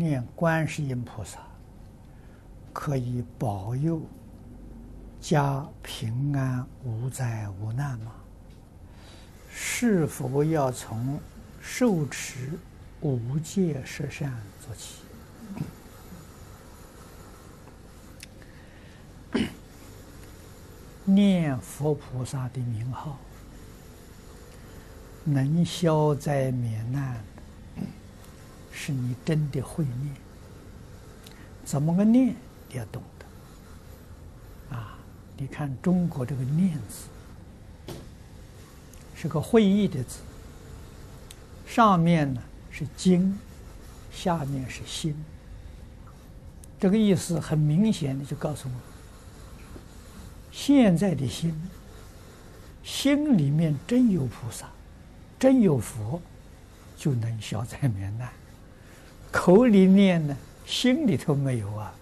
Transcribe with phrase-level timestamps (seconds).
[0.00, 1.40] 念观世音菩萨
[2.72, 4.00] 可以保佑
[5.20, 8.12] 家平安无灾无难吗？
[9.50, 11.20] 是否要从
[11.60, 12.58] 受持
[13.02, 14.32] 五戒十善
[14.64, 15.02] 做起？
[21.04, 23.18] 念佛菩萨的名号，
[25.24, 27.22] 能消灾免难，
[28.82, 30.14] 是你真的会念。
[31.66, 32.34] 怎么个念？
[32.70, 34.74] 你要懂得。
[34.74, 34.96] 啊，
[35.36, 37.92] 你看中国这个“念”字，
[39.14, 40.20] 是个会意的字，
[41.66, 43.38] 上面呢是经，
[44.10, 45.14] 下面是心。
[46.80, 48.74] 这个意思很明显的就告诉我。
[50.50, 51.54] 现在的心，
[52.82, 54.70] 心里面真有菩萨，
[55.38, 56.22] 真有佛，
[56.96, 58.32] 就能消灾免难。
[59.32, 61.94] 口里念呢，心里头没有啊，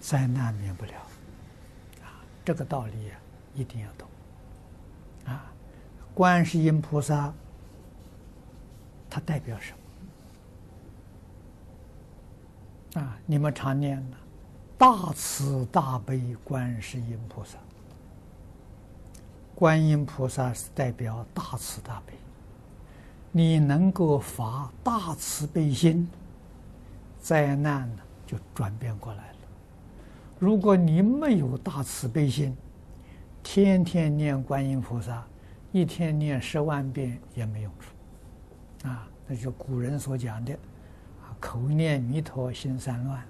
[0.00, 0.92] 灾难免不了。
[2.02, 3.18] 啊，这个道理啊，
[3.54, 4.08] 一定要懂。
[5.26, 5.52] 啊，
[6.14, 7.32] 观世音菩萨，
[9.08, 9.72] 它代表什
[12.94, 13.00] 么？
[13.02, 14.16] 啊，你们常念的？
[14.78, 17.56] 大慈大悲观世音菩萨，
[19.54, 22.12] 观音菩萨是代表大慈大悲。
[23.36, 26.08] 你能够发大慈悲心，
[27.20, 29.38] 灾难呢就转变过来了。
[30.38, 32.56] 如果你没有大慈悲心，
[33.42, 35.22] 天天念观音菩萨，
[35.70, 38.88] 一天念十万遍也没用处。
[38.88, 40.54] 啊，那就古人所讲的，
[41.22, 43.22] 啊，口念弥陀心散乱。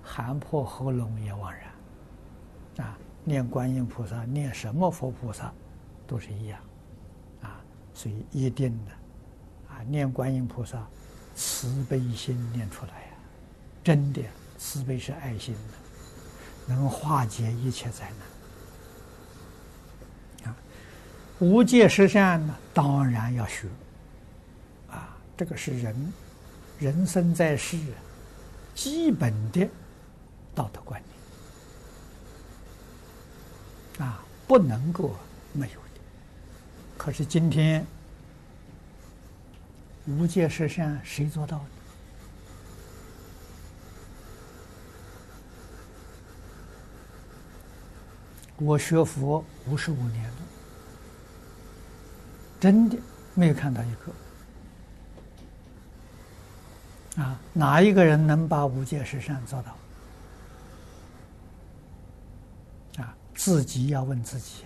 [0.00, 2.96] 喊破喉咙也枉然，啊！
[3.24, 5.52] 念观音菩萨，念什么佛菩萨，
[6.06, 6.60] 都是一样，
[7.42, 7.60] 啊！
[7.92, 8.92] 所以一定的，
[9.88, 10.86] 念观音菩萨，
[11.34, 13.12] 慈悲心念出来呀，
[13.84, 14.22] 真的，
[14.58, 18.10] 慈悲是爱心的，能化解一切灾
[20.42, 20.50] 难。
[20.50, 20.56] 啊，
[21.38, 23.68] 五戒十善呢，当然要学，
[24.90, 26.12] 啊，这个是人，
[26.78, 27.78] 人生在世，
[28.74, 29.68] 基本的。
[30.52, 31.00] 道德观
[33.96, 35.14] 念啊，不能够
[35.52, 36.00] 没有的。
[36.98, 37.86] 可是今天
[40.06, 41.64] 五戒十善谁做到的？
[48.56, 50.36] 我学佛五十五年了，
[52.58, 52.98] 真的
[53.34, 53.94] 没有看到一
[57.16, 59.76] 个啊，哪一个人能把五戒十善做到？
[63.02, 64.64] 啊自己要问自己，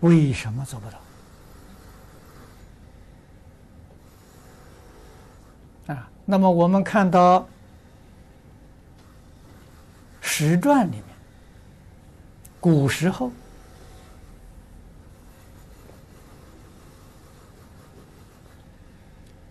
[0.00, 0.98] 为什么做不到？
[5.86, 7.48] 啊，那么我们看到
[10.20, 11.04] 史传里面，
[12.60, 13.30] 古时候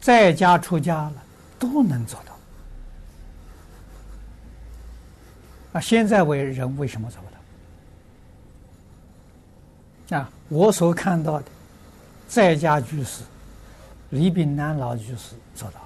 [0.02, 1.14] 在家出家了
[1.58, 2.38] 都能做到，
[5.74, 7.30] 啊，现在为人为什么做不
[10.16, 10.20] 到？
[10.20, 11.46] 啊，我所看到的，
[12.28, 13.24] 在家居士
[14.10, 15.86] 李炳南老居士做到了。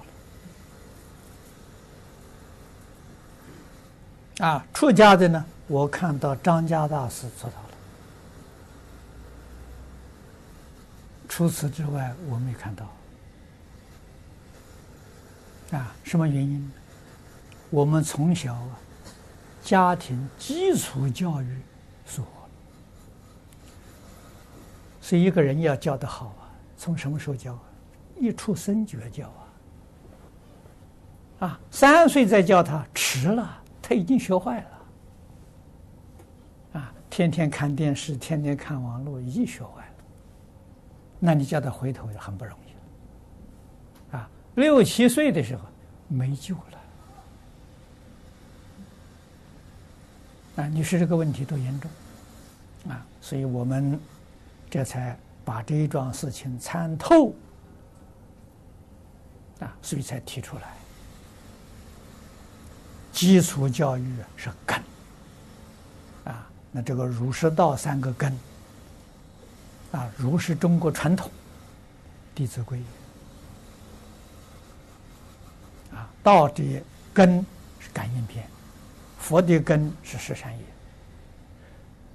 [4.40, 7.68] 啊，出家的呢，我看到张家大师做到了。
[11.28, 12.84] 除此之外，我没看到。
[15.78, 16.72] 啊，什么原因？
[17.68, 18.78] 我们从小啊，
[19.62, 21.58] 家庭基础教育
[22.06, 22.26] 所。
[25.02, 27.60] 所以一个人要教得好啊，从什么时候教啊？
[28.18, 29.26] 一出生就要教
[31.38, 31.46] 啊！
[31.46, 33.59] 啊，三岁再教他迟了，
[33.90, 34.68] 他已经学坏了。
[36.74, 39.94] 啊，天天看电视，天天看网络，已经学坏了。
[41.18, 42.70] 那你叫他回头就很不容易
[44.14, 44.20] 了。
[44.20, 45.64] 啊，六七岁的时候
[46.06, 46.62] 没救了。
[50.62, 51.90] 啊，你说这个问题多严重？
[52.92, 53.98] 啊，所以我们。
[54.72, 57.34] 这才把这一桩事情参透
[59.58, 60.79] 啊，所以才提出来。
[63.12, 64.76] 基础教育是根。
[66.24, 68.36] 啊，那这个儒释道三个根。
[69.92, 71.28] 啊，儒是中国传统，
[72.32, 72.78] 《弟子规》
[75.96, 76.80] 啊，道的
[77.12, 77.44] 根
[77.80, 78.48] 是感应篇，
[79.18, 80.64] 佛的根是十善业。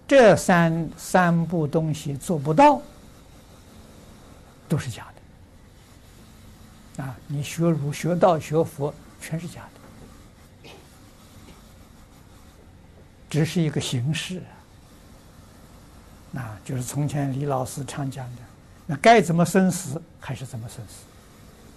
[0.07, 2.81] 这三三部东西做不到，
[4.69, 5.07] 都是假
[6.97, 7.03] 的。
[7.03, 9.81] 啊，你学儒、学道、学佛，全是假的，
[13.35, 14.41] 只是一个形式。
[16.31, 18.41] 那就是从前李老师常讲的，
[18.85, 21.03] 那该怎么生死还是怎么生死，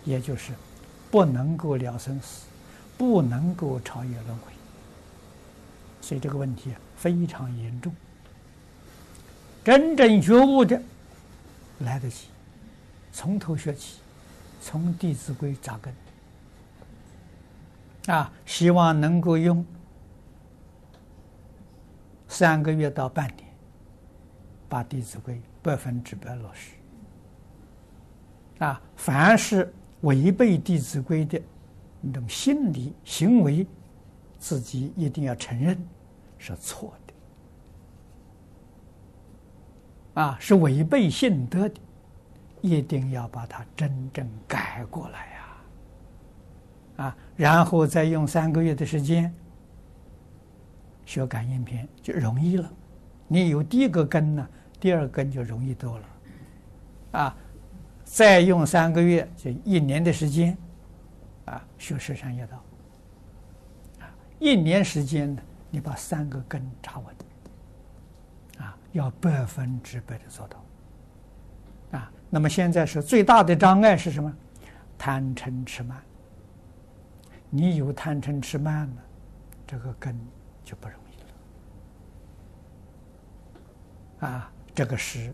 [0.04, 0.52] 也就是
[1.10, 2.44] 不能够了生死，
[2.96, 4.52] 不能够超越轮回。
[6.00, 7.92] 所以这个问题非常严重。
[9.64, 10.80] 真正觉悟的
[11.80, 12.26] 来得及，
[13.12, 13.96] 从头学起，
[14.62, 15.92] 从《弟子规》扎根。
[18.14, 19.66] 啊，希望能够用
[22.38, 23.48] 三个月到半年，
[24.68, 26.70] 把《弟子规》百分之百落实。
[28.60, 31.42] 啊，凡是违背《弟子规》的
[32.00, 33.66] 那种心理行为，
[34.38, 35.76] 自己一定要承认
[36.38, 36.94] 是错
[40.14, 40.22] 的。
[40.22, 41.74] 啊，是违背信德的，
[42.60, 47.04] 一定要把它真正改过来呀！
[47.04, 49.34] 啊，然后再用三个月的时间
[51.08, 52.70] 学感应篇，就容易了。
[53.26, 54.46] 你有第一个根呢，
[54.78, 56.06] 第二根就容易多了。
[57.12, 57.36] 啊，
[58.04, 60.54] 再用三个月，就一年的时间，
[61.46, 62.62] 啊，学十善业道。
[64.00, 64.04] 啊，
[64.38, 65.40] 一年时间呢，
[65.70, 67.06] 你把三个根扎稳。
[68.62, 74.30] 啊要百分之百的做到，啊，那么现在是最大的障碍是什么？
[74.98, 75.96] 贪嗔痴慢。
[77.48, 78.96] 你有贪嗔痴慢了，
[79.66, 80.14] 这个根
[80.68, 81.16] 就不容易
[84.22, 84.28] 了。
[84.28, 85.32] 啊，这个是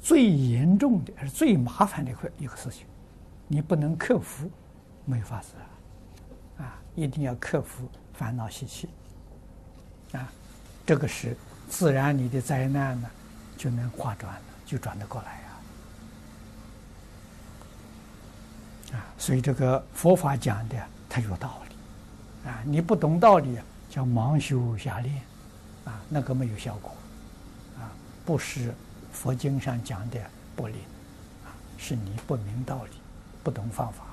[0.00, 2.86] 最严重的，是最麻烦的一块一个事情，
[3.46, 4.50] 你不能克服，
[5.04, 5.48] 没法子
[6.58, 8.88] 啊，啊，一定要克服烦恼习气，
[10.12, 10.32] 啊，
[10.86, 11.36] 这个是。
[11.68, 13.08] 自然，你的灾难呢，
[13.56, 15.40] 就能化转了，就转得过来
[18.90, 18.98] 呀！
[18.98, 20.76] 啊，所以这个佛法讲的
[21.08, 23.56] 它有道理，啊，你不懂道理，
[23.90, 25.16] 叫盲修瞎练，
[25.84, 26.92] 啊，那个没有效果，
[27.76, 27.90] 啊，
[28.24, 28.72] 不是
[29.12, 30.18] 佛经上讲的
[30.54, 30.76] 不灵，
[31.44, 32.92] 啊，是你不明道理，
[33.42, 34.04] 不懂方法。